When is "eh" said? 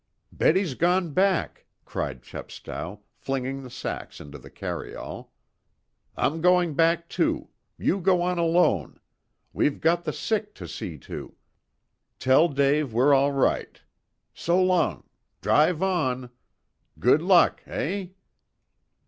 17.67-18.07